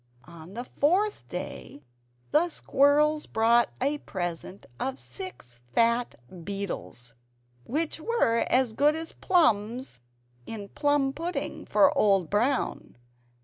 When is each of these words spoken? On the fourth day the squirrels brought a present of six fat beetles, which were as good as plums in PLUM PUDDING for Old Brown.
On 0.25 0.55
the 0.55 0.63
fourth 0.63 1.27
day 1.29 1.83
the 2.31 2.49
squirrels 2.49 3.27
brought 3.27 3.69
a 3.79 3.99
present 3.99 4.65
of 4.79 4.97
six 4.97 5.59
fat 5.75 6.15
beetles, 6.43 7.13
which 7.65 7.99
were 7.99 8.39
as 8.49 8.73
good 8.73 8.95
as 8.95 9.11
plums 9.11 9.99
in 10.47 10.69
PLUM 10.69 11.13
PUDDING 11.13 11.67
for 11.67 11.95
Old 11.95 12.31
Brown. 12.31 12.95